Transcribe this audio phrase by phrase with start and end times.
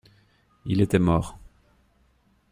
[0.65, 1.37] Il était mort.